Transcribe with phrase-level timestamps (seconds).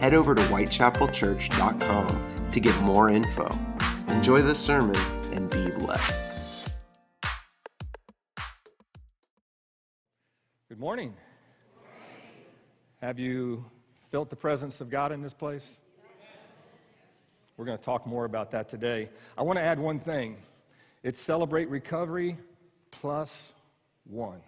[0.00, 3.48] Head over to whitechapelchurch.com to get more info.
[4.08, 4.94] Enjoy the sermon
[5.32, 6.70] and be blessed.
[10.68, 11.14] Good morning.
[13.00, 13.64] Have you
[14.12, 15.78] felt the presence of God in this place?
[17.56, 19.10] We're going to talk more about that today.
[19.36, 20.36] I want to add one thing
[21.02, 22.38] it's celebrate recovery
[22.92, 23.52] plus
[24.04, 24.38] one.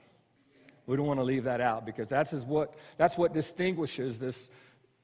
[0.87, 4.49] We don't want to leave that out because that's, is what, that's what distinguishes this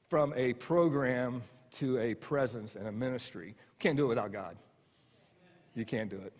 [0.09, 3.55] from a program to a presence and a ministry.
[3.79, 4.57] Can't do it without God.
[5.75, 6.33] You can't do it.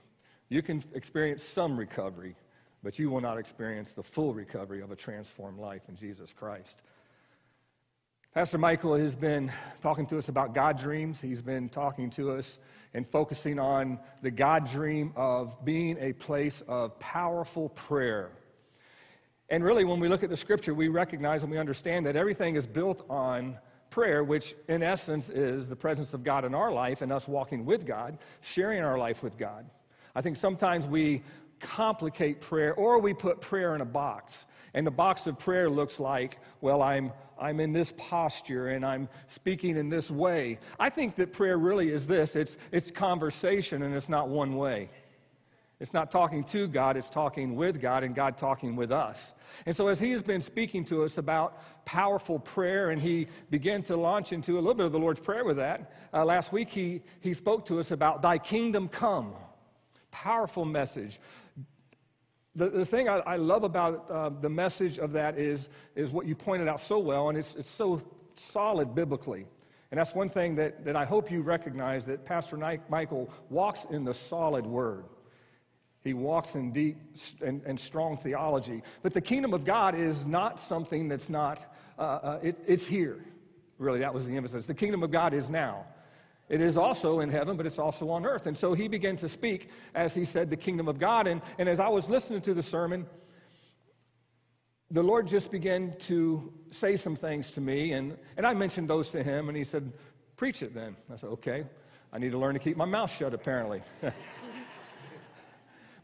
[0.49, 2.35] You can experience some recovery,
[2.83, 6.81] but you will not experience the full recovery of a transformed life in Jesus Christ.
[8.33, 9.51] Pastor Michael has been
[9.81, 11.19] talking to us about God dreams.
[11.19, 12.59] He's been talking to us
[12.93, 18.31] and focusing on the God dream of being a place of powerful prayer.
[19.49, 22.55] And really, when we look at the scripture, we recognize and we understand that everything
[22.55, 23.57] is built on
[23.89, 27.65] prayer, which in essence is the presence of God in our life and us walking
[27.65, 29.65] with God, sharing our life with God.
[30.15, 31.23] I think sometimes we
[31.59, 34.45] complicate prayer or we put prayer in a box.
[34.73, 39.07] And the box of prayer looks like, well, I'm, I'm in this posture and I'm
[39.27, 40.59] speaking in this way.
[40.79, 44.89] I think that prayer really is this it's, it's conversation and it's not one way.
[45.79, 49.35] It's not talking to God, it's talking with God and God talking with us.
[49.67, 53.83] And so, as he has been speaking to us about powerful prayer, and he began
[53.83, 56.69] to launch into a little bit of the Lord's Prayer with that, uh, last week
[56.69, 59.33] he, he spoke to us about Thy kingdom come.
[60.09, 61.19] Powerful message.
[62.55, 66.25] The, the thing I, I love about uh, the message of that is, is what
[66.25, 68.01] you pointed out so well, and it's, it's so
[68.33, 69.45] solid biblically.
[69.91, 72.57] And that's one thing that, that I hope you recognize that Pastor
[72.89, 75.05] Michael walks in the solid word.
[76.07, 76.97] He walks in deep
[77.41, 78.81] and, and, strong theology.
[79.01, 83.23] But the kingdom of God is not something that's not, uh, uh, it, it's here.
[83.77, 84.65] Really, that was the emphasis.
[84.65, 85.85] The kingdom of God is now.
[86.49, 88.47] It is also in heaven, but it's also on earth.
[88.47, 91.27] And so he began to speak, as he said, the kingdom of God.
[91.27, 93.05] And, and as I was listening to the sermon,
[94.89, 97.91] the Lord just began to say some things to me.
[97.91, 99.91] And, and I mentioned those to him, and he said,
[100.37, 100.95] Preach it then.
[101.11, 101.65] I said, Okay.
[102.13, 103.81] I need to learn to keep my mouth shut, apparently.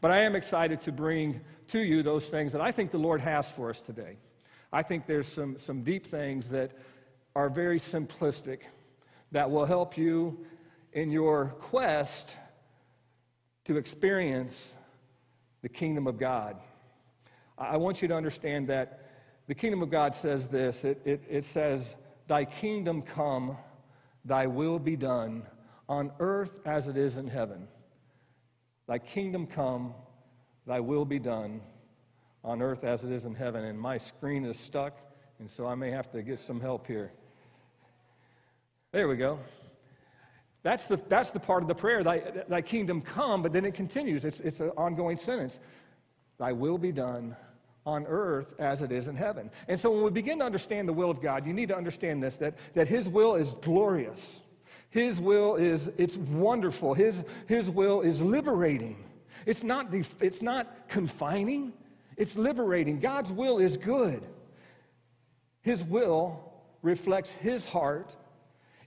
[0.04, 3.22] But I am excited to bring to you those things that I think the Lord
[3.22, 4.18] has for us today.
[4.70, 6.72] I think there's some, some deep things that
[7.34, 8.64] are very simplistic
[9.32, 10.44] that will help you
[10.92, 12.36] in your quest
[13.64, 14.74] to experience
[15.62, 16.58] the kingdom of God.
[17.56, 19.08] I want you to understand that
[19.46, 21.96] the kingdom of God says this it, it, it says,
[22.28, 23.56] Thy kingdom come,
[24.22, 25.44] thy will be done
[25.88, 27.68] on earth as it is in heaven.
[28.86, 29.94] Thy kingdom come,
[30.66, 31.60] thy will be done
[32.42, 33.64] on earth as it is in heaven.
[33.64, 34.98] And my screen is stuck,
[35.38, 37.12] and so I may have to get some help here.
[38.92, 39.40] There we go.
[40.62, 43.74] That's the, that's the part of the prayer, thy, thy kingdom come, but then it
[43.74, 44.24] continues.
[44.24, 45.60] It's, it's an ongoing sentence.
[46.38, 47.36] Thy will be done
[47.86, 49.50] on earth as it is in heaven.
[49.68, 52.22] And so when we begin to understand the will of God, you need to understand
[52.22, 54.40] this that, that His will is glorious.
[54.94, 56.94] His will is, it's wonderful.
[56.94, 59.04] His, his will is liberating.
[59.44, 61.72] It's not, def- it's not confining,
[62.16, 63.00] it's liberating.
[63.00, 64.22] God's will is good.
[65.62, 68.14] His will reflects His heart,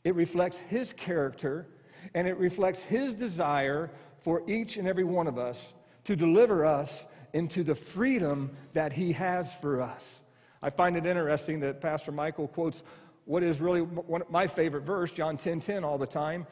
[0.06, 1.68] it reflects His character,
[2.14, 3.92] and it reflects His desire
[4.22, 5.74] for each and every one of us
[6.06, 10.22] to deliver us into the freedom that He has for us.
[10.62, 12.82] I find it interesting that Pastor Michael quotes
[13.28, 16.48] what is really one of my favorite verse, John 10 10, all the time,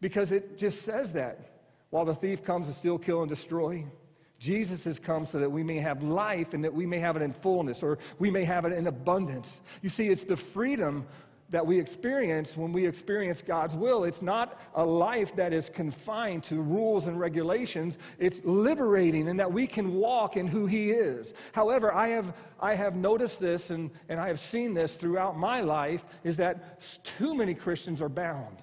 [0.00, 1.52] because it just says that.
[1.90, 3.84] While the thief comes to steal, kill, and destroy,
[4.38, 7.22] Jesus has come so that we may have life and that we may have it
[7.22, 9.60] in fullness or we may have it in abundance.
[9.82, 11.06] You see, it's the freedom
[11.50, 14.04] that we experience when we experience God's will.
[14.04, 17.98] It's not a life that is confined to rules and regulations.
[18.18, 21.34] It's liberating and that we can walk in who He is.
[21.52, 25.60] However, I have, I have noticed this and, and I have seen this throughout my
[25.60, 28.58] life is that too many Christians are bound.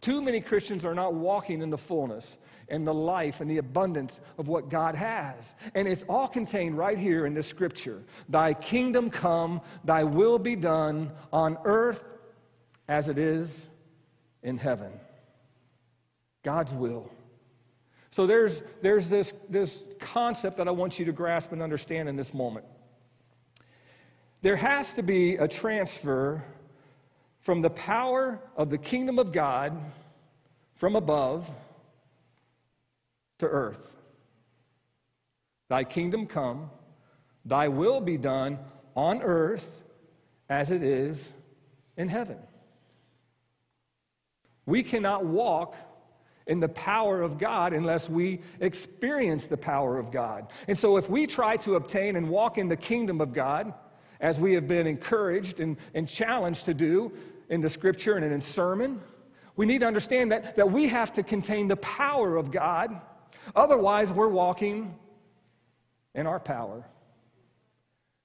[0.00, 2.38] Too many Christians are not walking in the fullness
[2.70, 5.54] and the life and the abundance of what God has.
[5.74, 10.56] And it's all contained right here in this scripture Thy kingdom come, thy will be
[10.56, 12.04] done on earth
[12.88, 13.66] as it is
[14.42, 14.92] in heaven.
[16.42, 17.10] God's will.
[18.10, 22.16] So there's, there's this, this concept that I want you to grasp and understand in
[22.16, 22.66] this moment.
[24.42, 26.42] There has to be a transfer
[27.40, 29.78] from the power of the kingdom of God
[30.74, 31.50] from above
[33.40, 33.94] to earth.
[35.68, 36.70] Thy kingdom come,
[37.44, 38.58] thy will be done
[38.96, 39.70] on earth
[40.48, 41.32] as it is
[41.96, 42.38] in heaven.
[44.66, 45.76] We cannot walk
[46.46, 50.48] in the power of God unless we experience the power of God.
[50.66, 53.72] And so, if we try to obtain and walk in the kingdom of God,
[54.20, 57.12] as we have been encouraged and, and challenged to do
[57.48, 59.00] in the scripture and in sermon,
[59.56, 63.00] we need to understand that, that we have to contain the power of God.
[63.54, 64.94] Otherwise, we're walking
[66.14, 66.84] in our power.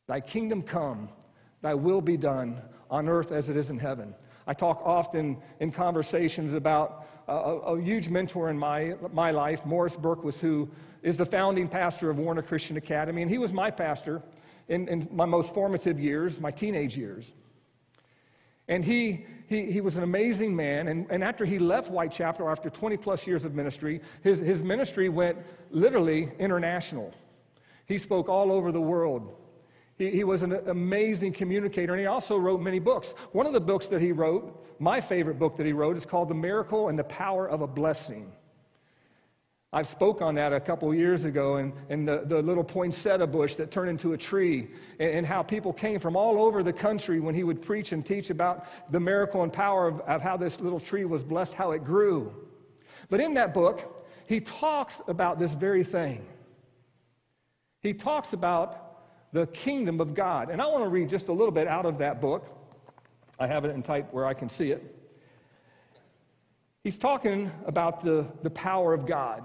[0.08, 1.10] Thy kingdom come,
[1.62, 4.14] thy will be done on earth as it is in heaven.
[4.48, 9.96] I talk often in conversations about a, a, huge mentor in my, my life, Morris
[9.96, 10.70] Burke, was who
[11.02, 14.22] is the founding pastor of Warner Christian Academy, and he was my pastor
[14.68, 17.34] in, in my most formative years, my teenage years.
[18.68, 20.88] And he, he, he was an amazing man.
[20.88, 25.10] And, and after he left Whitechapel, after 20 plus years of ministry, his, his ministry
[25.10, 25.38] went
[25.70, 27.14] literally international.
[27.86, 29.36] He spoke all over the world.
[29.98, 33.12] He, he was an amazing communicator, and he also wrote many books.
[33.32, 36.30] One of the books that he wrote, my favorite book that he wrote, is called
[36.30, 38.32] The Miracle and the Power of a Blessing.
[39.76, 43.56] I spoke on that a couple years ago, and, and the, the little poinsettia bush
[43.56, 44.70] that turned into a tree,
[45.00, 48.06] and, and, how people came from all over the country when he would preach and
[48.06, 51.72] teach about the miracle and power of, of how this little tree was blessed, how
[51.72, 52.34] it grew.
[53.10, 56.26] But in that book, he talks about this very thing.
[57.82, 60.52] He talks about the kingdom of God.
[60.52, 62.48] And I want to read just a little bit out of that book.
[63.38, 64.96] I have it in type where I can see it.
[66.82, 69.44] He's talking about the, the power of God.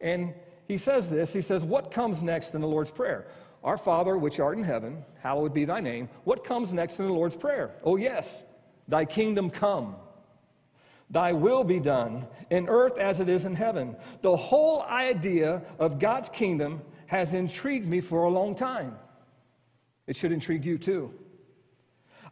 [0.00, 0.34] And
[0.66, 3.26] he says this He says, What comes next in the Lord's Prayer?
[3.62, 6.08] Our Father, which art in heaven, hallowed be thy name.
[6.24, 7.72] What comes next in the Lord's Prayer?
[7.84, 8.42] Oh, yes,
[8.88, 9.96] thy kingdom come.
[11.10, 13.96] Thy will be done in earth as it is in heaven.
[14.22, 18.96] The whole idea of God's kingdom has intrigued me for a long time.
[20.06, 21.12] It should intrigue you too.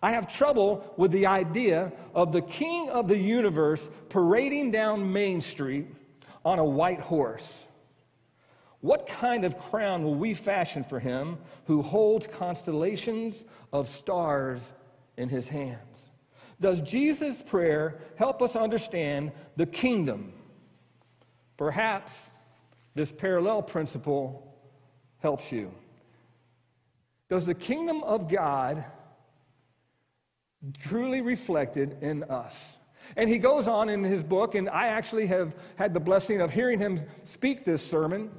[0.01, 5.41] I have trouble with the idea of the king of the universe parading down Main
[5.41, 5.89] Street
[6.45, 7.67] on a white horse.
[8.81, 14.73] What kind of crown will we fashion for him who holds constellations of stars
[15.17, 16.11] in his hands?
[16.61, 20.33] Does Jesus' prayer help us understand the kingdom?
[21.57, 22.13] Perhaps
[22.95, 24.57] this parallel principle
[25.19, 25.73] helps you.
[27.29, 28.85] Does the kingdom of God
[30.81, 32.78] truly reflected in us?
[33.17, 36.53] And he goes on in his book, and I actually have had the blessing of
[36.53, 38.31] hearing him speak this sermon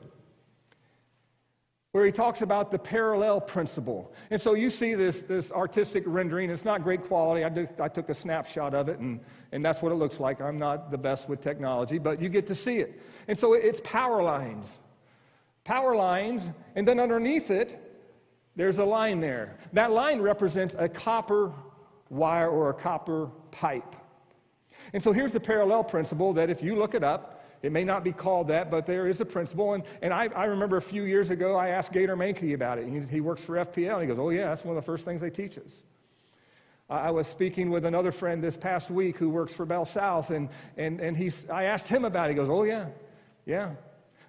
[1.91, 4.13] where he talks about the parallel principle.
[4.29, 6.51] And so you see this, this artistic rendering.
[6.51, 7.43] It's not great quality.
[7.43, 9.19] I, I took a snapshot of it, and,
[9.51, 10.39] and that's what it looks like.
[10.39, 13.01] I'm not the best with technology, but you get to see it.
[13.27, 14.77] And so it's power lines
[15.69, 17.79] power lines, and then underneath it,
[18.55, 19.55] there's a line there.
[19.73, 21.53] That line represents a copper
[22.09, 23.95] wire or a copper pipe.
[24.93, 28.03] And so here's the parallel principle that if you look it up, it may not
[28.03, 29.73] be called that, but there is a principle.
[29.73, 32.87] And, and I, I remember a few years ago, I asked Gator Mankey about it.
[32.87, 35.05] He, he works for FPL, and he goes, Oh, yeah, that's one of the first
[35.05, 35.83] things they teach us.
[36.89, 40.49] I was speaking with another friend this past week who works for Bell South, and,
[40.75, 42.31] and, and he's, I asked him about it.
[42.31, 42.87] He goes, Oh, yeah,
[43.45, 43.71] yeah.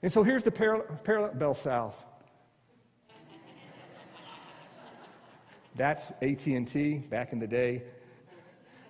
[0.02, 1.95] And so here's the parallel, parallel Bell South.
[5.76, 7.83] That's AT&T back in the day.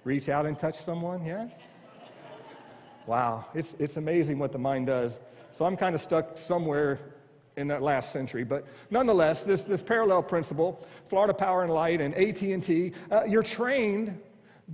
[0.05, 1.49] Reach out and touch someone, yeah?
[3.07, 5.21] Wow, it's, it's amazing what the mind does.
[5.53, 7.01] So I'm kind of stuck somewhere
[7.57, 8.45] in that last century.
[8.45, 14.19] But nonetheless, this, this parallel principle, Florida Power and Light and AT&T, uh, you're trained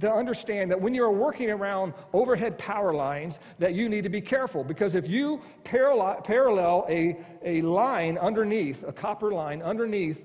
[0.01, 4.21] to understand that when you're working around overhead power lines that you need to be
[4.21, 10.23] careful because if you parallel, parallel a, a line underneath a copper line underneath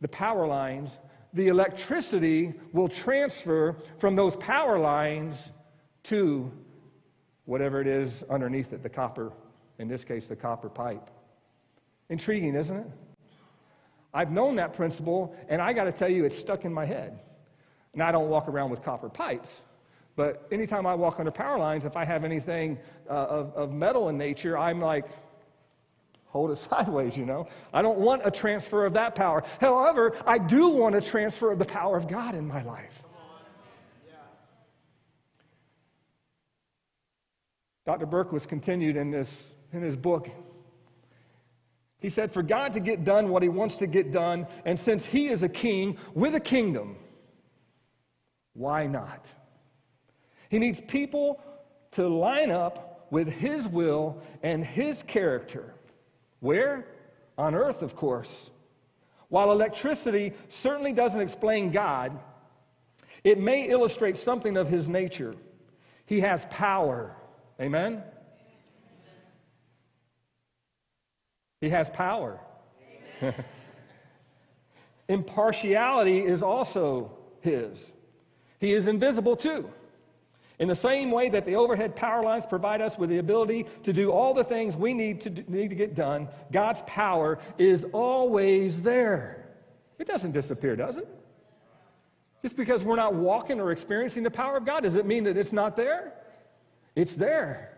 [0.00, 1.00] the power lines
[1.34, 5.52] the electricity will transfer from those power lines
[6.04, 6.50] to
[7.44, 9.32] whatever it is underneath it the copper
[9.78, 11.10] in this case the copper pipe
[12.08, 12.86] intriguing isn't it
[14.14, 17.18] i've known that principle and i got to tell you it's stuck in my head
[17.94, 19.62] and I don't walk around with copper pipes.
[20.16, 24.08] But anytime I walk under power lines, if I have anything uh, of, of metal
[24.10, 25.06] in nature, I'm like,
[26.34, 27.46] hold it sideways, you know.
[27.72, 29.44] I don't want a transfer of that power.
[29.60, 33.02] However, I do want a transfer of the power of God in my life.
[37.86, 38.06] Dr.
[38.06, 40.30] Burke was continued in, this, in his book.
[41.98, 45.04] He said, For God to get done what he wants to get done, and since
[45.04, 46.96] he is a king with a kingdom,
[48.54, 49.26] why not?
[50.48, 51.42] He needs people
[51.92, 55.74] to line up with his will and his character.
[56.44, 56.86] Where?
[57.38, 58.50] On earth, of course.
[59.30, 62.20] While electricity certainly doesn't explain God,
[63.24, 65.36] it may illustrate something of his nature.
[66.04, 67.16] He has power.
[67.58, 68.02] Amen?
[71.62, 72.38] He has power.
[75.08, 77.90] Impartiality is also his.
[78.58, 79.70] He is invisible too.
[80.58, 83.92] In the same way that the overhead power lines provide us with the ability to
[83.92, 87.84] do all the things we need to, do, need to get done, God's power is
[87.92, 89.48] always there.
[89.98, 91.08] It doesn't disappear, does it?
[92.42, 95.36] Just because we're not walking or experiencing the power of God, does it mean that
[95.36, 96.12] it's not there?
[96.94, 97.70] It's there.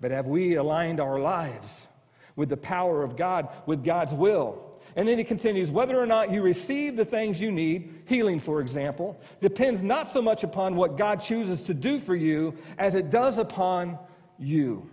[0.00, 1.86] But have we aligned our lives
[2.34, 4.73] with the power of God, with God's will?
[4.96, 8.60] And then he continues whether or not you receive the things you need, healing, for
[8.60, 13.10] example, depends not so much upon what God chooses to do for you as it
[13.10, 13.98] does upon
[14.38, 14.88] you.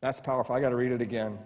[0.00, 0.54] That's powerful.
[0.54, 1.38] I got to read it again.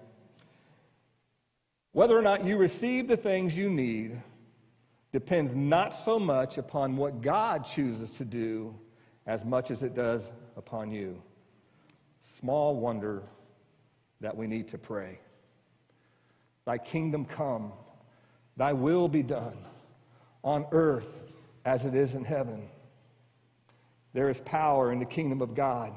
[1.92, 4.21] Whether or not you receive the things you need
[5.12, 8.75] depends not so much upon what God chooses to do
[9.26, 11.23] as much as it does upon you.
[12.23, 13.23] Small wonder
[14.21, 15.19] that we need to pray.
[16.64, 17.73] Thy kingdom come,
[18.57, 19.57] thy will be done
[20.45, 21.23] on earth
[21.64, 22.69] as it is in heaven.
[24.12, 25.92] There is power in the kingdom of God.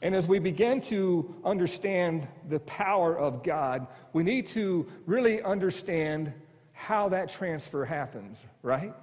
[0.00, 6.32] And as we begin to understand the power of God, we need to really understand
[6.72, 8.94] how that transfer happens, right?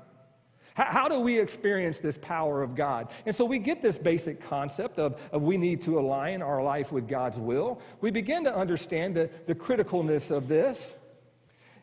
[0.75, 3.07] How, do we experience this power of God?
[3.25, 6.91] And so we get this basic concept of, of we need to align our life
[6.91, 7.79] with God's will.
[8.01, 10.97] We begin to understand the, the criticalness of this.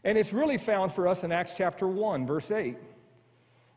[0.04, 2.76] And it's really found for us in Acts chapter 1, verse 8.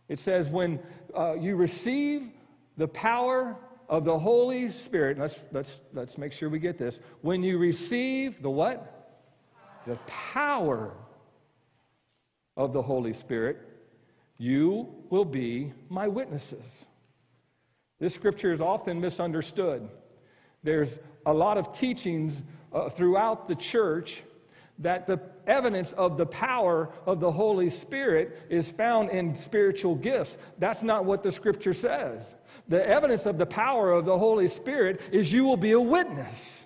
[0.10, 0.80] It says, When
[1.16, 2.30] uh, you receive
[2.76, 3.56] the power
[3.88, 7.00] of the Holy Spirit, let's, let's, let's make sure we get this.
[7.22, 9.22] When you receive the what?
[9.88, 10.92] The power
[12.58, 13.75] of the Holy Spirit,
[14.38, 16.86] you will be my witnesses.
[18.00, 19.88] This scripture is often misunderstood.
[20.64, 24.24] There's a lot of teachings uh, throughout the church
[24.80, 30.38] that the evidence of the power of the Holy Spirit is found in spiritual gifts.
[30.60, 32.36] That's not what the scripture says.
[32.68, 36.65] The evidence of the power of the Holy Spirit is you will be a witness.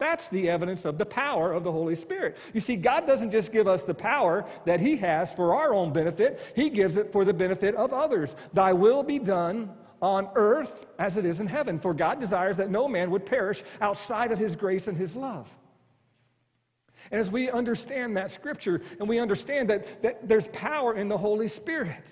[0.00, 2.38] That's the evidence of the power of the Holy Spirit.
[2.54, 5.92] You see, God doesn't just give us the power that He has for our own
[5.92, 8.34] benefit, He gives it for the benefit of others.
[8.52, 11.78] Thy will be done on earth as it is in heaven.
[11.78, 15.54] For God desires that no man would perish outside of His grace and His love.
[17.10, 21.18] And as we understand that scripture and we understand that, that there's power in the
[21.18, 22.04] Holy Spirit,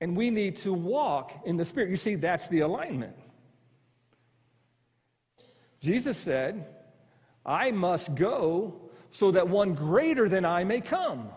[0.00, 3.16] and we need to walk in the Spirit, you see, that's the alignment.
[5.80, 6.66] Jesus said,
[7.44, 11.30] I must go so that one greater than I may come.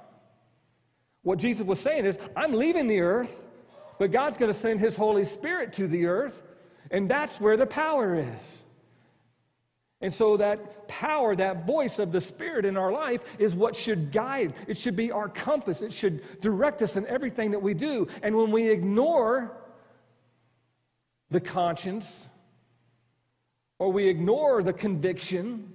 [1.24, 3.42] What Jesus was saying is, I'm leaving the earth,
[3.98, 6.44] but God's going to send His Holy Spirit to the earth,
[6.92, 8.64] and that's where the power is.
[10.02, 14.12] And so, that power, that voice of the Spirit in our life is what should
[14.12, 14.54] guide.
[14.68, 15.82] It should be our compass.
[15.82, 18.10] It should direct us in everything that we do.
[18.22, 19.56] And when we ignore
[21.32, 22.28] the conscience,
[23.84, 25.70] or we ignore the conviction,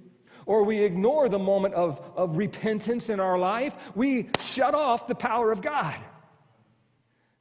[0.47, 5.13] or we ignore the moment of, of repentance in our life, we shut off the
[5.13, 5.95] power of God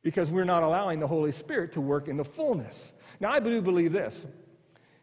[0.02, 2.92] because we're not allowing the Holy Spirit to work in the fullness.
[3.18, 4.26] Now, I do believe this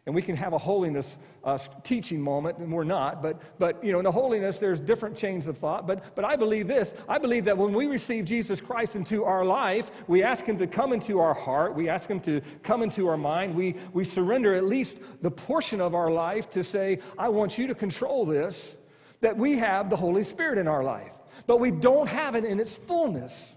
[0.05, 3.23] and we can have a holiness uh, teaching moment, and we're not.
[3.23, 5.87] But, but you know, in the holiness, there's different chains of thought.
[5.87, 9.43] But, but I believe this I believe that when we receive Jesus Christ into our
[9.43, 13.07] life, we ask Him to come into our heart, we ask Him to come into
[13.07, 17.29] our mind, we, we surrender at least the portion of our life to say, I
[17.29, 18.75] want you to control this,
[19.21, 21.13] that we have the Holy Spirit in our life.
[21.47, 23.55] But we don't have it in its fullness.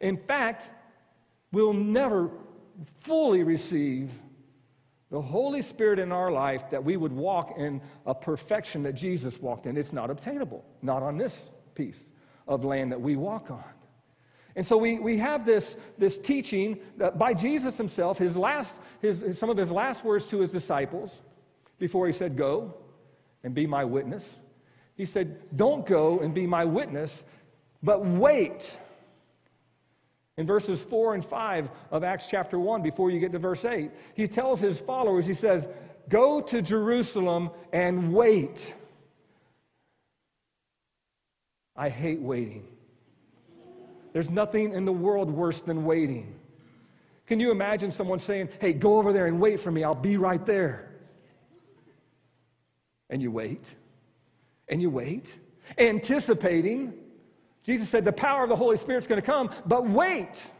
[0.00, 0.70] In fact,
[1.52, 2.30] we'll never
[3.00, 4.10] fully receive
[5.10, 9.40] the Holy Spirit in our life that we would walk in a perfection that Jesus
[9.40, 9.76] walked in.
[9.76, 12.12] It's not obtainable, not on this piece
[12.48, 13.64] of land that we walk on.
[14.56, 19.38] And so we, we have this, this teaching that by Jesus himself, his last, his,
[19.38, 21.22] some of his last words to his disciples
[21.78, 22.74] before he said, Go
[23.44, 24.36] and be my witness.
[24.96, 27.22] He said, Don't go and be my witness,
[27.82, 28.78] but wait
[30.36, 33.90] In verses 4 and 5 of Acts chapter 1, before you get to verse 8,
[34.14, 35.68] he tells his followers, he says,
[36.08, 38.74] Go to Jerusalem and wait.
[41.74, 42.66] I hate waiting.
[44.12, 46.34] There's nothing in the world worse than waiting.
[47.26, 50.16] Can you imagine someone saying, Hey, go over there and wait for me, I'll be
[50.16, 50.90] right there?
[53.08, 53.74] And you wait,
[54.68, 55.34] and you wait,
[55.78, 56.92] anticipating.
[57.66, 60.50] Jesus said, The power of the Holy Spirit's going to come, but wait.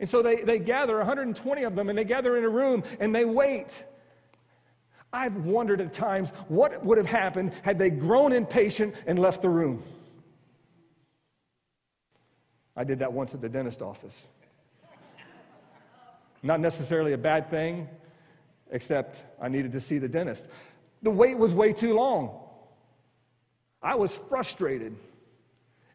[0.00, 3.14] And so they, they gather, 120 of them, and they gather in a room and
[3.14, 3.68] they wait.
[5.12, 9.48] I've wondered at times what would have happened had they grown impatient and left the
[9.48, 9.82] room.
[12.76, 14.26] I did that once at the dentist office.
[16.42, 17.88] Not necessarily a bad thing,
[18.70, 20.44] except I needed to see the dentist.
[21.02, 22.38] The wait was way too long.
[23.80, 24.94] I was frustrated.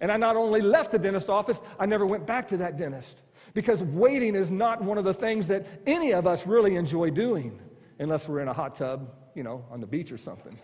[0.01, 3.21] And I not only left the dentist office, I never went back to that dentist.
[3.53, 7.59] Because waiting is not one of the things that any of us really enjoy doing,
[7.99, 10.57] unless we're in a hot tub, you know, on the beach or something.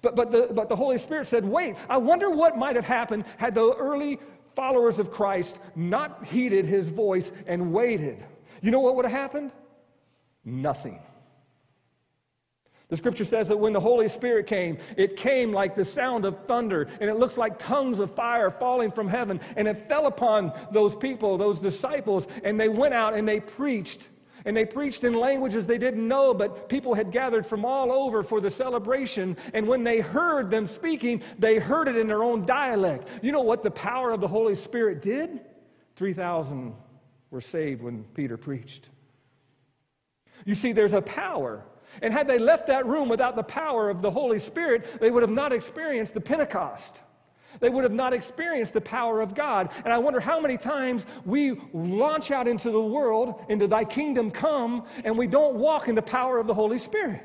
[0.00, 3.24] But, but, the, but the Holy Spirit said, wait, I wonder what might have happened
[3.36, 4.18] had the early
[4.54, 8.24] followers of Christ not heeded his voice and waited.
[8.62, 9.52] You know what would have happened?
[10.44, 11.00] Nothing.
[12.88, 16.46] The scripture says that when the Holy Spirit came, it came like the sound of
[16.46, 20.52] thunder, and it looks like tongues of fire falling from heaven, and it fell upon
[20.72, 24.08] those people, those disciples, and they went out and they preached.
[24.44, 28.22] And they preached in languages they didn't know, but people had gathered from all over
[28.22, 29.36] for the celebration.
[29.52, 33.08] And when they heard them speaking, they heard it in their own dialect.
[33.20, 35.40] You know what the power of the Holy Spirit did?
[35.96, 36.72] 3,000
[37.30, 38.88] were saved when Peter preached.
[40.46, 41.64] You see, there's a power.
[42.02, 45.22] And had they left that room without the power of the Holy Spirit, they would
[45.22, 47.00] have not experienced the Pentecost.
[47.60, 49.70] They would have not experienced the power of God.
[49.84, 54.30] And I wonder how many times we launch out into the world, into thy kingdom
[54.30, 57.22] come, and we don't walk in the power of the Holy Spirit.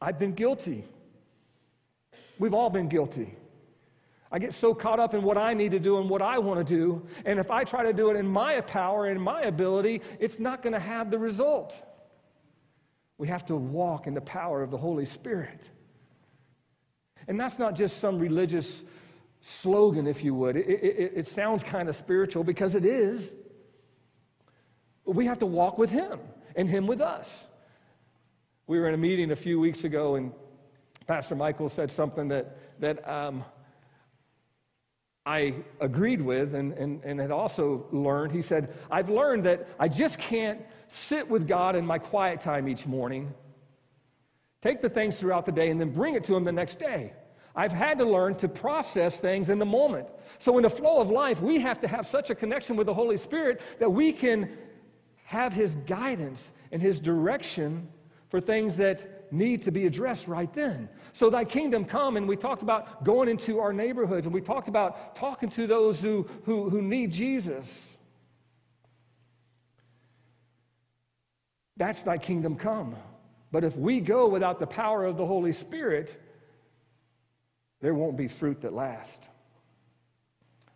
[0.00, 0.84] I've been guilty.
[2.38, 3.36] We've all been guilty.
[4.30, 6.66] I get so caught up in what I need to do and what I want
[6.66, 7.06] to do.
[7.26, 10.62] And if I try to do it in my power and my ability, it's not
[10.62, 11.80] going to have the result.
[13.22, 15.60] We have to walk in the power of the Holy Spirit.
[17.28, 18.82] And that's not just some religious
[19.38, 20.56] slogan, if you would.
[20.56, 23.32] It, it, it sounds kind of spiritual because it is.
[25.04, 26.18] We have to walk with Him
[26.56, 27.46] and Him with us.
[28.66, 30.32] We were in a meeting a few weeks ago, and
[31.06, 33.44] Pastor Michael said something that, that um,
[35.24, 38.32] I agreed with and, and, and had also learned.
[38.32, 42.68] He said, I've learned that I just can't sit with God in my quiet time
[42.68, 43.32] each morning,
[44.62, 47.12] take the things throughout the day, and then bring it to Him the next day.
[47.54, 50.08] I've had to learn to process things in the moment.
[50.38, 52.94] So, in the flow of life, we have to have such a connection with the
[52.94, 54.56] Holy Spirit that we can
[55.24, 57.88] have His guidance and His direction
[58.30, 60.88] for things that need to be addressed right then.
[61.12, 64.68] So, thy kingdom come, and we talked about going into our neighborhoods, and we talked
[64.68, 67.96] about talking to those who, who, who need Jesus.
[71.76, 72.96] That's thy kingdom come.
[73.50, 76.16] But if we go without the power of the Holy Spirit,
[77.80, 79.26] there won't be fruit that lasts.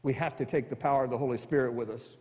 [0.03, 2.17] We have to take the power of the Holy Spirit with us.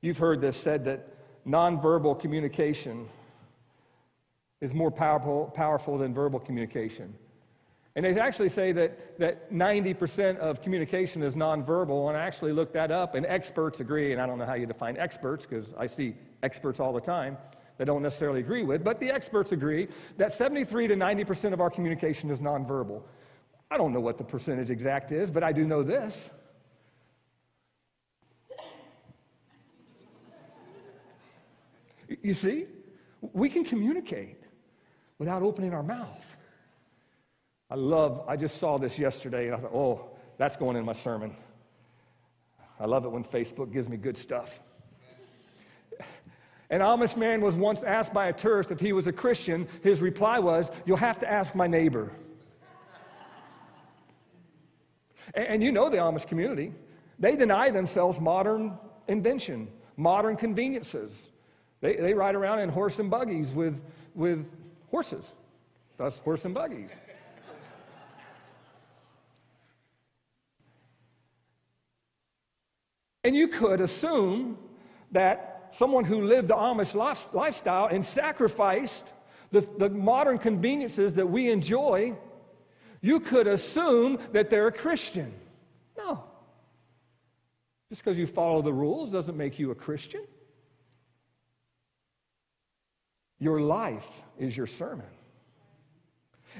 [0.00, 1.08] You've heard this said that
[1.46, 3.08] nonverbal communication
[4.64, 7.14] is more powerful, powerful than verbal communication.
[7.96, 12.72] And they actually say that, that 90% of communication is nonverbal, and I actually looked
[12.72, 15.86] that up, and experts agree, and I don't know how you define experts because I
[15.86, 17.36] see experts all the time
[17.76, 21.70] that don't necessarily agree with, but the experts agree that 73 to 90% of our
[21.70, 23.02] communication is nonverbal.
[23.70, 26.30] I don't know what the percentage exact is, but I do know this.
[32.22, 32.66] You see,
[33.32, 34.43] we can communicate
[35.18, 36.36] without opening our mouth.
[37.70, 40.92] I love, I just saw this yesterday and I thought, oh, that's going in my
[40.92, 41.34] sermon.
[42.78, 44.60] I love it when Facebook gives me good stuff.
[46.70, 49.68] An Amish man was once asked by a tourist if he was a Christian.
[49.82, 52.10] His reply was, You'll have to ask my neighbor.
[55.34, 56.72] and, and you know the Amish community.
[57.18, 58.76] They deny themselves modern
[59.08, 61.30] invention, modern conveniences.
[61.80, 63.80] They, they ride around in horse and buggies with,
[64.14, 64.46] with
[64.94, 65.34] horses,
[65.96, 66.92] thus, horse and buggies.
[73.24, 74.56] and you could assume
[75.10, 76.94] that someone who lived the Amish
[77.34, 79.12] lifestyle and sacrificed
[79.50, 82.16] the, the modern conveniences that we enjoy,
[83.00, 85.34] you could assume that they're a Christian.
[85.98, 86.22] No.
[87.88, 90.24] Just because you follow the rules doesn't make you a Christian.
[93.44, 95.04] Your life is your sermon.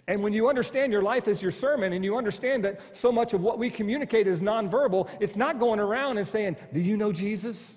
[0.07, 3.33] And when you understand your life is your sermon and you understand that so much
[3.33, 7.11] of what we communicate is nonverbal, it's not going around and saying, Do you know
[7.11, 7.77] Jesus?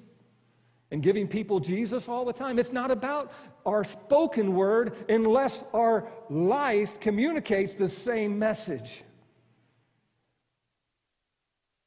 [0.91, 2.60] And giving people Jesus all the time.
[2.60, 3.32] It's not about
[3.65, 9.04] our spoken word unless our life communicates the same message.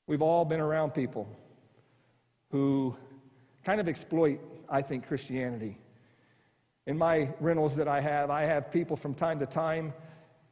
[0.07, 1.29] We've all been around people
[2.51, 2.97] who
[3.63, 5.77] kind of exploit, I think, Christianity.
[6.91, 9.93] In my rentals that I have, I have people from time to time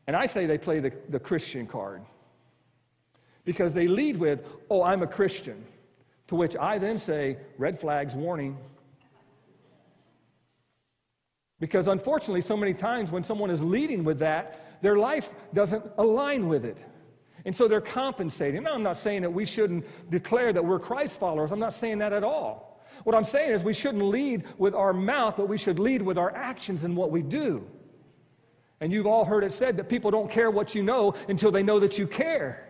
[0.07, 2.01] and I say they play the, the Christian card
[3.44, 5.64] because they lead with, Oh, I'm a Christian.
[6.29, 8.57] To which I then say, Red flags, warning.
[11.59, 16.46] Because unfortunately, so many times when someone is leading with that, their life doesn't align
[16.46, 16.79] with it.
[17.46, 18.62] And so they're compensating.
[18.62, 21.51] Now, I'm not saying that we shouldn't declare that we're Christ followers.
[21.51, 22.67] I'm not saying that at all.
[23.04, 26.18] What I'm saying is we shouldn't lead with our mouth, but we should lead with
[26.18, 27.66] our actions and what we do.
[28.80, 31.62] And you've all heard it said that people don't care what you know until they
[31.62, 32.64] know that you care.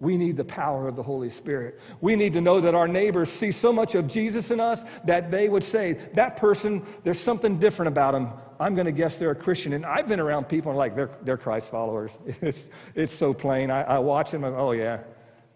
[0.00, 1.80] We need the power of the Holy Spirit.
[2.00, 5.32] We need to know that our neighbors see so much of Jesus in us that
[5.32, 8.30] they would say, That person, there's something different about them.
[8.60, 9.72] I'm going to guess they're a Christian.
[9.72, 12.16] And I've been around people and like, they're, they're Christ followers.
[12.40, 13.70] It's, it's so plain.
[13.70, 15.00] I, I watch them and, oh, yeah,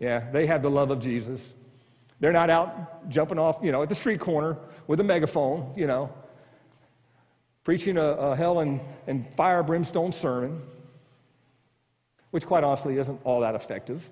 [0.01, 1.55] yeah, they have the love of Jesus.
[2.23, 4.57] They're not out jumping off, you know, at the street corner
[4.87, 6.11] with a megaphone, you know
[7.65, 10.63] preaching a, a hell and, and fire brimstone sermon,
[12.31, 14.09] which quite honestly isn't all that effective.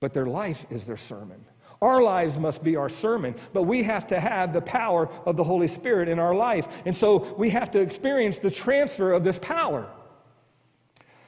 [0.00, 1.44] But their life is their sermon.
[1.80, 5.44] Our lives must be our sermon, but we have to have the power of the
[5.44, 6.68] Holy Spirit in our life.
[6.84, 9.88] And so we have to experience the transfer of this power.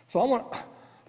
[0.08, 0.46] So I want,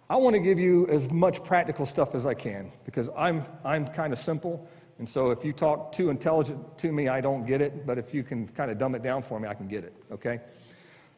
[0.10, 3.88] I want to give you as much practical stuff as I can because I'm, I'm
[3.88, 7.62] kind of simple and so if you talk too intelligent to me, I don't get
[7.62, 7.86] it.
[7.86, 9.94] But if you can kind of dumb it down for me, I can get it,
[10.12, 10.40] okay?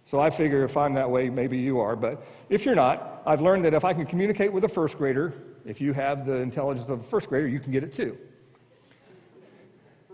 [0.06, 1.96] So I figure if I'm that way, maybe you are.
[1.96, 5.34] But if you're not, I've learned that if I can communicate with a first grader,
[5.66, 8.18] if you have the intelligence of a first grader, you can get it too.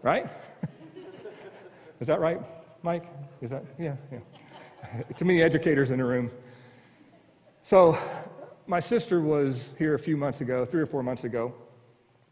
[0.02, 0.28] Right?
[2.02, 2.42] Is that right,
[2.82, 3.06] Mike?
[3.42, 4.20] Is that, yeah, yeah.
[5.18, 6.30] Too many educators in the room.
[7.64, 7.98] So
[8.68, 11.54] my sister was here a few months ago, three or four months ago,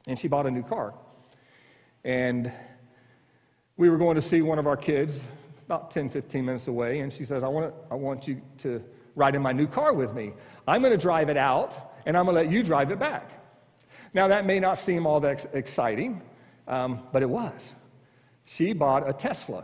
[0.08, 0.94] and she bought a new car.
[2.04, 2.52] And
[3.78, 5.28] we were going to see one of our kids
[5.66, 8.84] about 10, 15 minutes away, and she says, I want, I want you to
[9.16, 10.34] ride in my new car with me.
[10.68, 13.32] I'm going to drive it out, and I'm going to let you drive it back.
[14.14, 16.22] Now, that may not seem all that exciting,
[16.68, 17.76] um, but it was.
[18.46, 19.64] She bought a Tesla,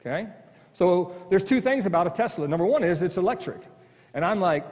[0.00, 0.28] okay?
[0.72, 2.48] So there's two things about a Tesla.
[2.48, 3.60] Number one is it's electric.
[4.14, 4.64] And I'm like,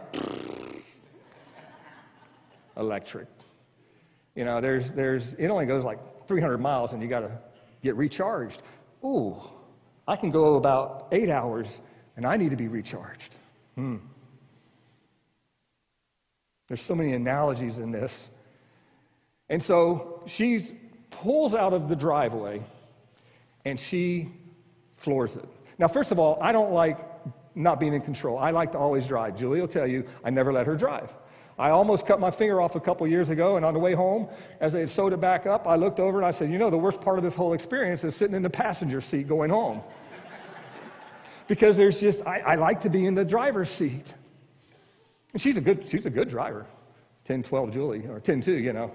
[2.79, 3.29] electric.
[4.35, 7.38] You know, there's, there's, it only goes like 300 miles and you got to
[7.83, 8.62] get recharged.
[9.05, 9.37] Ooh,
[10.07, 11.81] I can go about eight hours
[12.17, 13.35] and I need to be recharged.
[13.75, 13.97] Hmm.
[16.69, 18.29] There's so many analogies in this.
[19.49, 20.61] And so she
[21.11, 22.62] pulls out of the driveway
[23.64, 24.31] and she
[24.97, 25.49] floors it.
[25.79, 26.99] Now, first of all, I don't like
[27.55, 28.38] not being in control.
[28.38, 29.37] I like to always drive.
[29.37, 31.12] Julie will tell you, I never let her drive.
[31.59, 34.29] I almost cut my finger off a couple years ago, and on the way home,
[34.61, 36.71] as they had sewed it back up, I looked over and I said, You know,
[36.71, 39.83] the worst part of this whole experience is sitting in the passenger seat going home.
[41.49, 44.14] because there's just, I, I, like to be in the driver's seat.
[45.33, 46.64] And she's a good, she's a good driver.
[47.25, 48.90] 10, 12 Julie, or 10, 2, you know.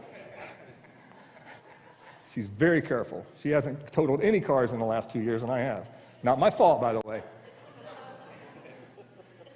[2.33, 3.27] She's very careful.
[3.39, 5.87] She hasn't totaled any cars in the last two years, and I have.
[6.23, 7.21] Not my fault, by the way.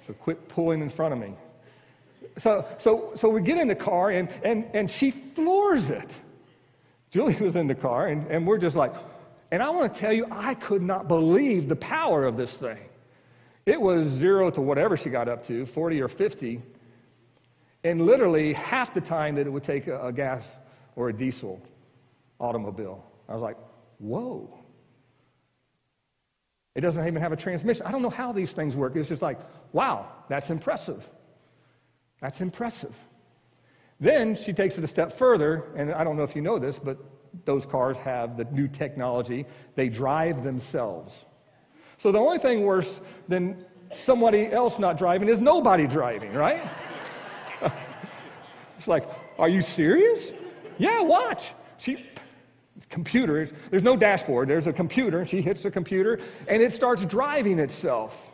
[0.06, 1.34] So quit pulling in front of me.
[2.36, 6.14] So, so, so we get in the car and, and, and she floors it.
[7.10, 8.94] Julie was in the car and, and we're just like,
[9.50, 12.78] and I want to tell you, I could not believe the power of this thing.
[13.66, 16.62] It was zero to whatever she got up to, 40 or 50,
[17.84, 20.56] and literally half the time that it would take a, a gas
[20.96, 21.60] or a diesel
[22.40, 23.04] automobile.
[23.28, 23.56] I was like,
[23.98, 24.58] whoa.
[26.74, 27.86] It doesn't even have a transmission.
[27.86, 28.94] I don't know how these things work.
[28.96, 29.38] It's just like,
[29.72, 31.08] wow, that's impressive.
[32.20, 32.94] That's impressive.
[34.00, 36.78] Then she takes it a step further, and I don't know if you know this,
[36.78, 36.98] but
[37.44, 39.44] those cars have the new technology.
[39.74, 41.24] They drive themselves.
[41.98, 46.68] So the only thing worse than somebody else not driving is nobody driving, right?
[48.78, 50.32] it's like, are you serious?
[50.78, 51.54] Yeah, watch.
[51.78, 52.04] She
[52.88, 57.04] computer, there's no dashboard, there's a computer, and she hits the computer, and it starts
[57.04, 58.32] driving itself.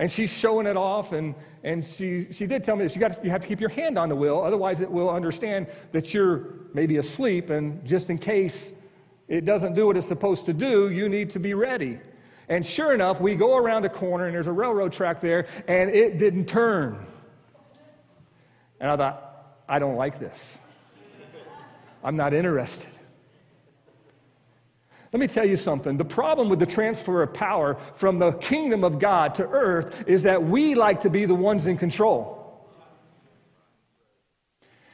[0.00, 3.22] And she's showing it off, and, and she, she did tell me this you, got
[3.22, 6.54] you have to keep your hand on the wheel, otherwise, it will understand that you're
[6.72, 8.72] maybe asleep, and just in case
[9.28, 12.00] it doesn't do what it's supposed to do, you need to be ready.
[12.48, 15.90] And sure enough, we go around a corner, and there's a railroad track there, and
[15.90, 17.06] it didn't turn.
[18.80, 20.58] And I thought, I don't like this.
[22.02, 22.88] I'm not interested.
[25.12, 25.96] Let me tell you something.
[25.96, 30.22] The problem with the transfer of power from the kingdom of God to earth is
[30.22, 32.36] that we like to be the ones in control.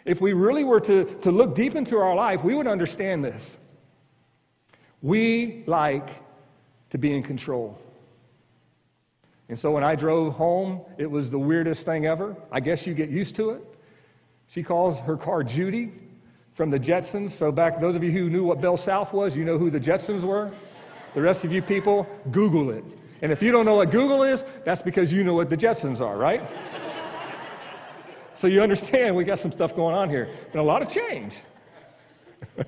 [0.07, 3.57] If we really were to, to look deep into our life, we would understand this.
[5.03, 6.09] We like
[6.91, 7.79] to be in control.
[9.49, 12.37] And so when I drove home, it was the weirdest thing ever.
[12.51, 13.63] I guess you get used to it.
[14.49, 15.93] She calls her car Judy
[16.57, 17.33] from the Jetsons.
[17.33, 19.79] So, back those of you who knew what Bell South was, you know who the
[19.79, 20.51] Jetsons were.
[21.15, 22.83] The rest of you people, Google it.
[23.21, 26.01] And if you don't know what Google is, that's because you know what the Jetsons
[26.01, 26.43] are, right?
[28.35, 30.31] so you understand we got some stuff going on here.
[30.51, 31.35] Been a lot of change.
[32.59, 32.65] I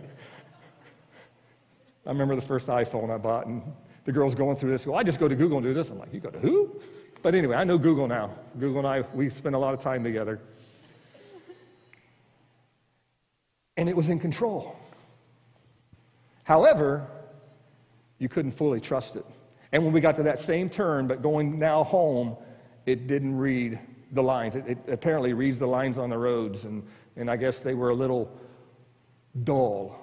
[2.05, 3.63] remember the first iPhone I bought, and
[4.05, 4.87] the girl's going through this.
[4.87, 5.89] Well, I just go to Google and do this.
[5.89, 6.79] I'm like, you go to who?
[7.23, 8.33] But anyway, I know Google now.
[8.59, 10.41] Google and I, we spend a lot of time together.
[13.79, 14.77] And it was in control.
[16.43, 17.07] However,
[18.19, 19.25] you couldn't fully trust it.
[19.71, 22.37] And when we got to that same turn, but going now home,
[22.87, 23.79] it didn't read
[24.13, 24.57] the lines.
[24.57, 26.83] It, it, apparently reads the lines on the roads, and,
[27.17, 28.37] and I guess they were a little
[29.45, 30.01] dull.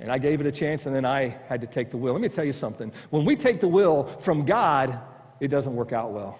[0.00, 2.14] And I gave it a chance, and then I had to take the wheel.
[2.14, 2.90] Let me tell you something.
[3.10, 4.98] When we take the will from God,
[5.40, 6.38] it doesn't work out well.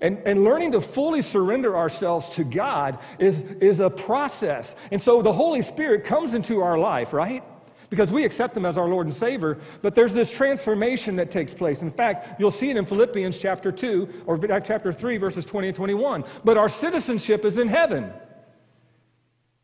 [0.00, 4.74] And, and learning to fully surrender ourselves to God is, is a process.
[4.90, 7.44] And so the Holy Spirit comes into our life, right?
[7.90, 11.52] Because we accept Him as our Lord and Savior, but there's this transformation that takes
[11.52, 11.82] place.
[11.82, 15.68] In fact, you'll see it in Philippians chapter 2 or uh, chapter 3, verses 20
[15.68, 16.24] and 21.
[16.42, 18.10] But our citizenship is in heaven.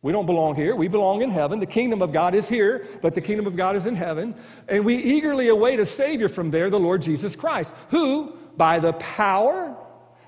[0.01, 0.77] We don't belong here.
[0.77, 1.59] We belong in heaven.
[1.59, 4.35] The kingdom of God is here, but the kingdom of God is in heaven.
[4.69, 8.93] And we eagerly await a Savior from there, the Lord Jesus Christ, who, by the
[8.93, 9.77] power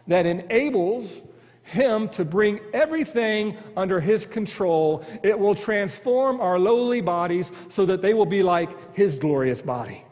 [0.06, 1.20] that enables
[1.62, 5.04] him to bring everything under his control.
[5.22, 10.04] It will transform our lowly bodies so that they will be like his glorious body.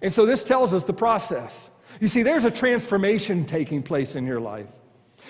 [0.00, 1.70] And so this tells us the process.
[2.00, 4.66] You see, there's a transformation taking place in your life.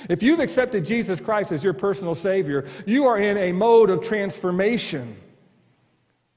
[0.08, 4.02] If you've accepted Jesus Christ as your personal Savior, you are in a mode of
[4.02, 5.16] transformation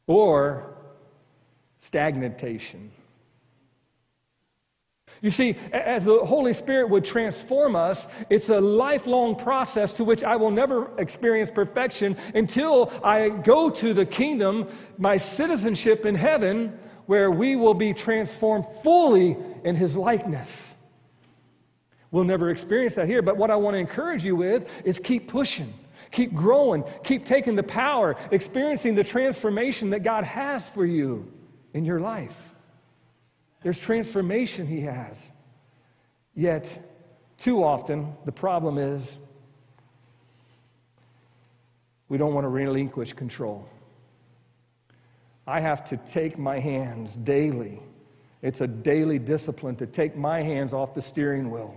[0.05, 0.77] or
[1.79, 2.91] stagnation.
[5.21, 10.23] You see, as the Holy Spirit would transform us, it's a lifelong process to which
[10.23, 16.77] I will never experience perfection until I go to the kingdom, my citizenship in heaven,
[17.07, 20.75] where we will be transformed fully in His likeness.
[22.11, 25.27] We'll never experience that here, but what I want to encourage you with is keep
[25.27, 25.73] pushing.
[26.11, 31.29] Keep growing, keep taking the power, experiencing the transformation that God has for you
[31.73, 32.46] in your life.
[33.67, 35.29] There's transformation he has.
[36.33, 36.89] Yet,
[37.37, 39.17] too often, the problem is
[42.07, 43.67] we don't want to relinquish control.
[45.45, 47.81] I have to take my hands daily.
[48.41, 51.75] It's a daily discipline to take my hands off the steering wheel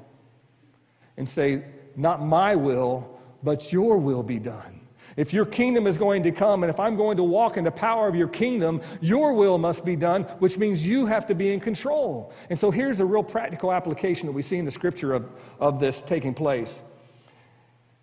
[1.16, 1.64] and say,
[1.96, 4.80] Not my will, but your will be done.
[5.20, 7.70] If your kingdom is going to come, and if I'm going to walk in the
[7.70, 11.52] power of your kingdom, your will must be done, which means you have to be
[11.52, 12.33] in control.
[12.48, 15.28] And so here's a real practical application that we see in the scripture of,
[15.59, 16.80] of this taking place.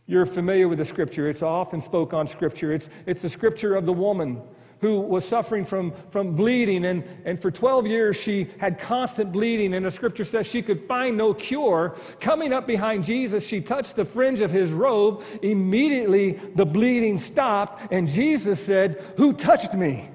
[0.05, 1.27] You're familiar with the scripture.
[1.27, 2.71] It's often spoke on scripture.
[2.71, 4.39] It's, it's the scripture of the woman
[4.81, 6.85] who was suffering from, from bleeding.
[6.85, 9.73] And, and for 12 years, she had constant bleeding.
[9.73, 11.95] And the scripture says she could find no cure.
[12.19, 15.23] Coming up behind Jesus, she touched the fringe of his robe.
[15.41, 17.91] Immediately, the bleeding stopped.
[17.91, 20.09] And Jesus said, Who touched me?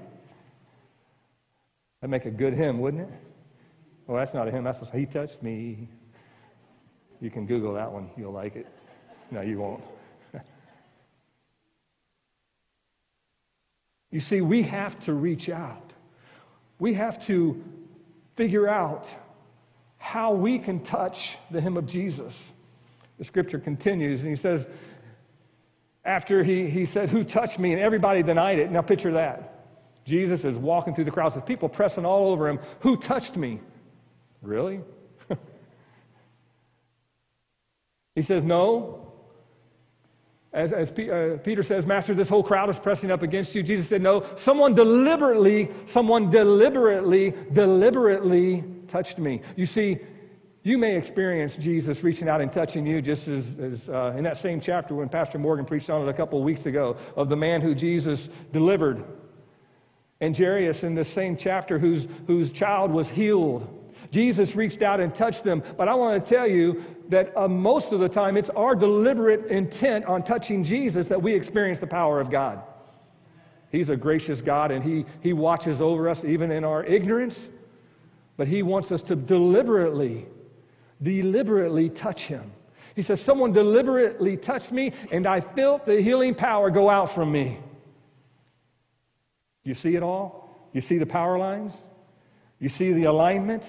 [2.00, 3.10] That'd make a good hymn, wouldn't it?
[4.06, 4.64] Well, that's not a hymn.
[4.64, 5.88] That's He touched me.
[7.20, 8.10] You can Google that one.
[8.16, 8.66] You'll like it.
[9.30, 9.82] No, you won't.
[14.12, 15.92] You see, we have to reach out.
[16.78, 17.64] We have to
[18.36, 19.08] figure out
[19.98, 22.52] how we can touch the hem of Jesus.
[23.18, 24.66] The scripture continues, and he says,
[26.04, 27.72] after he, he said, Who touched me?
[27.72, 28.70] And everybody denied it.
[28.70, 29.48] Now picture that.
[30.04, 32.58] Jesus is walking through the crowds with people pressing all over him.
[32.80, 33.60] Who touched me?
[34.42, 34.80] Really?
[38.16, 39.11] he says, No,
[40.52, 43.62] as, as P, uh, Peter says, Master, this whole crowd is pressing up against you.
[43.62, 49.40] Jesus said, No, someone deliberately, someone deliberately, deliberately touched me.
[49.56, 49.98] You see,
[50.62, 54.36] you may experience Jesus reaching out and touching you just as, as uh, in that
[54.36, 57.36] same chapter when Pastor Morgan preached on it a couple of weeks ago of the
[57.36, 59.02] man who Jesus delivered.
[60.20, 63.78] And Jairus in the same chapter whose, whose child was healed.
[64.12, 65.62] Jesus reached out and touched them.
[65.76, 69.46] But I want to tell you that uh, most of the time it's our deliberate
[69.46, 72.62] intent on touching Jesus that we experience the power of God.
[73.70, 77.48] He's a gracious God and he, he watches over us even in our ignorance.
[78.36, 80.26] But He wants us to deliberately
[81.02, 82.52] deliberately touch him.
[82.94, 87.32] He says, Someone deliberately touched me, and I felt the healing power go out from
[87.32, 87.58] me.
[89.64, 90.48] You see it all?
[90.72, 91.76] You see the power lines?
[92.58, 93.64] You see the alignment?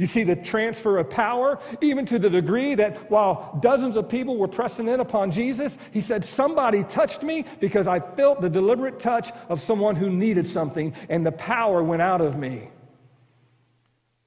[0.00, 4.38] You see the transfer of power, even to the degree that while dozens of people
[4.38, 8.98] were pressing in upon Jesus, he said, Somebody touched me because I felt the deliberate
[8.98, 12.70] touch of someone who needed something, and the power went out of me.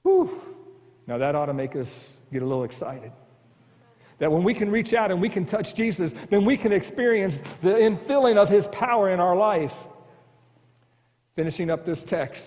[0.04, 0.40] Whew.
[1.08, 3.12] Now that ought to make us get a little excited.
[4.20, 7.40] That when we can reach out and we can touch Jesus, then we can experience
[7.64, 9.76] the infilling of his power in our life.
[11.36, 12.46] Finishing up this text.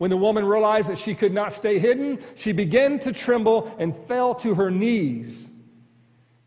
[0.00, 3.94] When the woman realized that she could not stay hidden, she began to tremble and
[4.08, 5.46] fell to her knees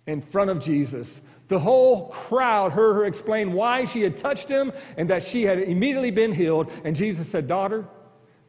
[0.08, 1.22] in front of Jesus.
[1.50, 5.60] The whole crowd heard her explain why she had touched him and that she had
[5.60, 6.72] immediately been healed.
[6.84, 7.86] And Jesus said, Daughter,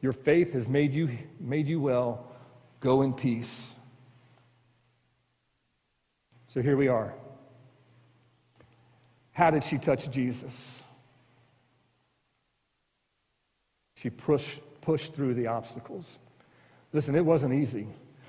[0.00, 2.32] your faith has made you, made you well.
[2.80, 3.74] Go in peace.
[6.48, 7.12] So here we are.
[9.32, 10.82] How did she touch Jesus?
[13.96, 16.18] She pushed, pushed through the obstacles.
[16.92, 17.88] Listen, it wasn't easy.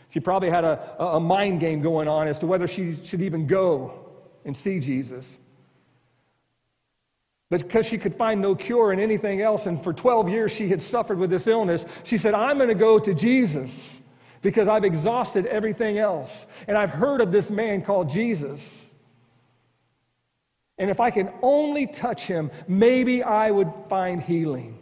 [0.09, 3.47] She probably had a, a mind game going on as to whether she should even
[3.47, 4.05] go
[4.45, 5.37] and see Jesus.
[7.49, 10.67] But because she could find no cure in anything else, and for 12 years she
[10.67, 14.01] had suffered with this illness, she said, I'm going to go to Jesus
[14.41, 16.47] because I've exhausted everything else.
[16.67, 18.85] And I've heard of this man called Jesus.
[20.77, 24.79] And if I can only touch him, maybe I would find healing.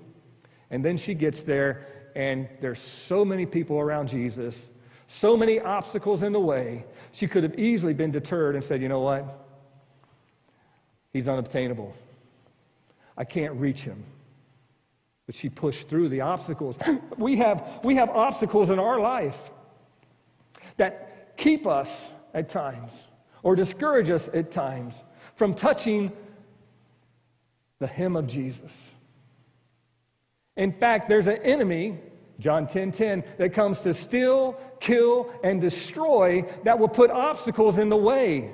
[0.73, 4.71] And then she gets there, and there's so many people around Jesus,
[5.05, 6.85] so many obstacles in the way.
[7.11, 9.45] She could have easily been deterred and said, You know what?
[11.11, 11.95] He's unobtainable.
[13.15, 14.03] I can't reach him.
[15.27, 16.79] But she pushed through the obstacles.
[17.19, 19.51] We have, we have obstacles in our life
[20.77, 22.91] that keep us at times
[23.43, 24.95] or discourage us at times
[25.35, 26.11] from touching
[27.77, 28.93] the hem of Jesus.
[30.55, 31.97] In fact, there's an enemy,
[32.39, 37.89] John 10 10, that comes to steal, kill, and destroy that will put obstacles in
[37.89, 38.51] the way.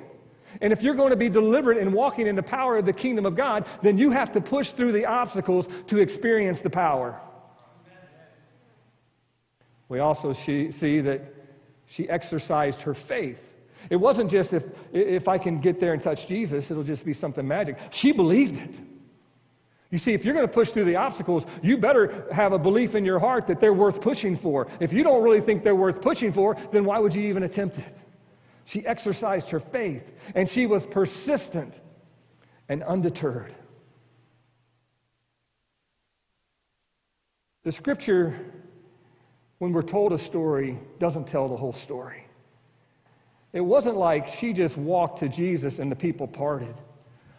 [0.60, 3.24] And if you're going to be deliberate in walking in the power of the kingdom
[3.24, 7.20] of God, then you have to push through the obstacles to experience the power.
[9.88, 11.34] We also see that
[11.86, 13.42] she exercised her faith.
[13.88, 17.12] It wasn't just if, if I can get there and touch Jesus, it'll just be
[17.12, 17.78] something magic.
[17.90, 18.80] She believed it.
[19.90, 22.94] You see, if you're going to push through the obstacles, you better have a belief
[22.94, 24.68] in your heart that they're worth pushing for.
[24.78, 27.78] If you don't really think they're worth pushing for, then why would you even attempt
[27.78, 27.96] it?
[28.64, 31.80] She exercised her faith, and she was persistent
[32.68, 33.52] and undeterred.
[37.64, 38.38] The scripture
[39.60, 42.26] when we're told a story, doesn't tell the whole story.
[43.52, 46.74] It wasn't like she just walked to Jesus and the people parted.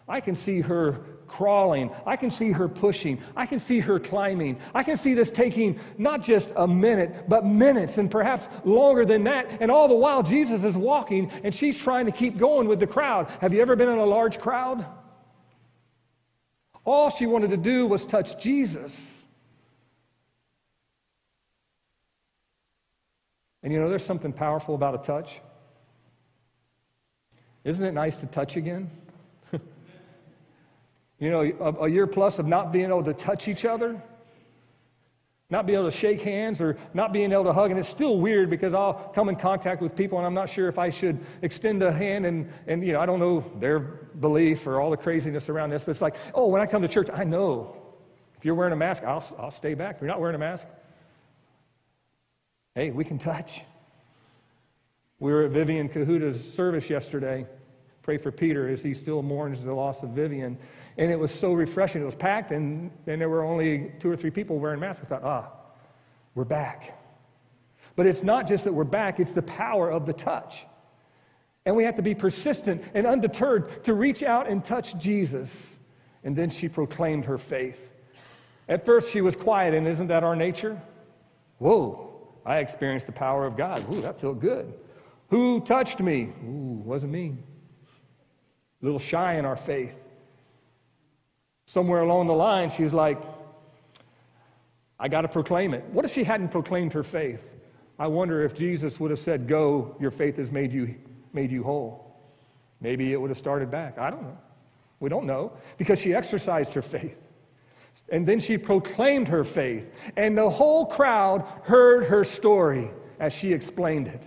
[0.08, 1.90] I can see her crawling.
[2.04, 3.18] I can see her pushing.
[3.34, 4.58] I can see her climbing.
[4.74, 9.24] I can see this taking not just a minute, but minutes and perhaps longer than
[9.24, 9.46] that.
[9.60, 12.86] And all the while, Jesus is walking and she's trying to keep going with the
[12.86, 13.30] crowd.
[13.40, 14.84] Have you ever been in a large crowd?
[16.84, 19.24] All she wanted to do was touch Jesus.
[23.62, 25.40] And you know, there's something powerful about a touch.
[27.64, 28.90] Isn't it nice to touch again?
[31.22, 34.02] You know, a, a, year plus of not being able to touch each other,
[35.50, 37.70] not being able to shake hands, or not being able to hug.
[37.70, 40.68] And it's still weird because I'll come in contact with people and I'm not sure
[40.68, 44.66] if I should extend a hand and, and you know, I don't know their belief
[44.66, 47.08] or all the craziness around this, but it's like, oh, when I come to church,
[47.12, 47.76] I know.
[48.36, 49.96] If you're wearing a mask, I'll, I'll stay back.
[49.96, 50.66] If you're not wearing a mask,
[52.74, 53.64] Hey, we can touch.
[55.18, 57.46] We were at Vivian Kahuta's service yesterday.
[58.02, 60.56] Pray for Peter as he still mourns the loss of Vivian.
[60.98, 62.02] And it was so refreshing.
[62.02, 65.04] It was packed, and, and there were only two or three people wearing masks.
[65.04, 65.50] I thought, ah,
[66.34, 66.98] we're back.
[67.96, 70.66] But it's not just that we're back, it's the power of the touch.
[71.64, 75.78] And we have to be persistent and undeterred to reach out and touch Jesus.
[76.24, 77.78] And then she proclaimed her faith.
[78.68, 80.80] At first, she was quiet, and isn't that our nature?
[81.58, 82.12] Whoa,
[82.44, 83.84] I experienced the power of God.
[83.92, 84.72] Ooh, that felt good.
[85.28, 86.32] Who touched me?
[86.44, 87.36] Ooh, wasn't me.
[88.80, 90.01] A little shy in our faith.
[91.72, 93.18] Somewhere along the line, she's like,
[95.00, 95.82] I got to proclaim it.
[95.86, 97.40] What if she hadn't proclaimed her faith?
[97.98, 100.94] I wonder if Jesus would have said, Go, your faith has made you,
[101.32, 102.14] made you whole.
[102.82, 103.96] Maybe it would have started back.
[103.96, 104.36] I don't know.
[105.00, 107.16] We don't know because she exercised her faith.
[108.10, 113.50] And then she proclaimed her faith, and the whole crowd heard her story as she
[113.54, 114.22] explained it.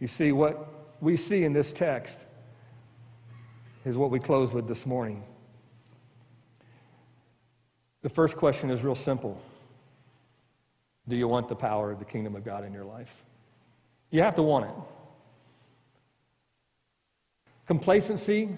[0.00, 2.24] You see, what we see in this text
[3.88, 5.24] is what we close with this morning.
[8.02, 9.40] The first question is real simple
[11.08, 13.24] Do you want the power of the kingdom of God in your life?
[14.10, 14.74] You have to want it.
[17.66, 18.56] Complacency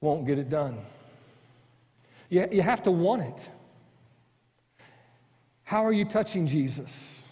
[0.00, 0.78] won't get it done.
[2.28, 3.50] You, you have to want it.
[5.62, 7.22] How are you touching Jesus?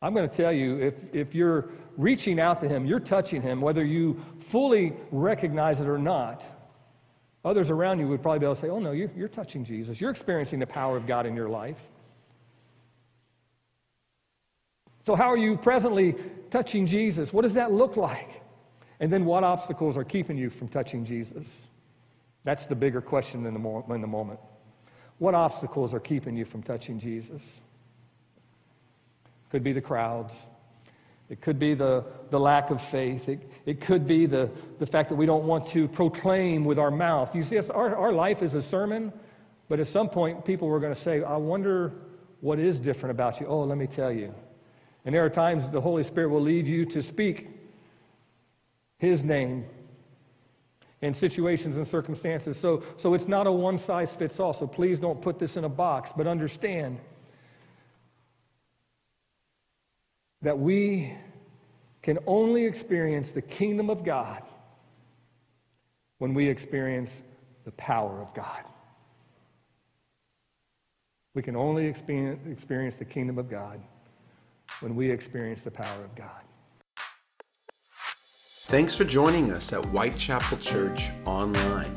[0.00, 3.60] I'm going to tell you if, if you're reaching out to him, you're touching him,
[3.60, 6.42] whether you fully recognize it or not.
[7.44, 10.00] Others around you would probably be able to say, Oh, no, you're, you're touching Jesus.
[10.00, 11.80] You're experiencing the power of God in your life.
[15.04, 16.14] So, how are you presently
[16.50, 17.32] touching Jesus?
[17.32, 18.42] What does that look like?
[19.00, 21.62] And then, what obstacles are keeping you from touching Jesus?
[22.44, 24.40] That's the bigger question in the, mo- in the moment.
[25.18, 27.60] What obstacles are keeping you from touching Jesus?
[29.50, 30.46] Could be the crowds.
[31.28, 33.28] It could be the, the lack of faith.
[33.28, 36.90] It, it could be the, the fact that we don't want to proclaim with our
[36.90, 37.34] mouth.
[37.34, 39.12] You see, our, our life is a sermon,
[39.68, 41.92] but at some point, people were going to say, I wonder
[42.40, 43.46] what is different about you.
[43.46, 44.34] Oh, let me tell you.
[45.04, 47.48] And there are times the Holy Spirit will lead you to speak
[48.98, 49.66] His name
[51.00, 52.58] in situations and circumstances.
[52.58, 54.52] So, so it's not a one size fits all.
[54.52, 56.98] So please don't put this in a box, but understand
[60.42, 61.14] that we
[62.02, 64.42] can only experience the kingdom of God
[66.18, 67.22] when we experience
[67.64, 68.64] the power of God.
[71.34, 73.80] We can only experience the kingdom of God
[74.80, 76.42] when we experience the power of God.
[78.68, 81.96] Thanks for joining us at Whitechapel Church Online.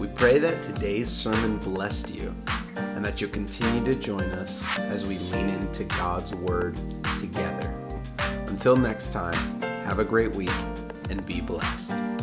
[0.00, 2.34] We pray that today's sermon blessed you
[2.98, 6.76] and that you'll continue to join us as we lean into God's Word
[7.16, 7.72] together.
[8.48, 10.50] Until next time, have a great week
[11.08, 12.17] and be blessed.